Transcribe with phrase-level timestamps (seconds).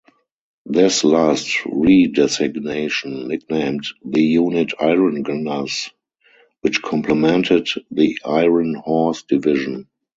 [0.65, 5.91] This last redesignation nicknamed the unit "Iron Gunners,"
[6.61, 9.87] which complemented the "Iron Horse" Division.